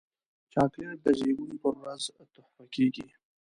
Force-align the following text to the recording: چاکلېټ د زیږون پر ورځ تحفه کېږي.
چاکلېټ 0.53 0.97
د 1.03 1.07
زیږون 1.19 1.51
پر 1.61 1.73
ورځ 1.81 2.03
تحفه 2.35 2.65
کېږي. 2.75 3.07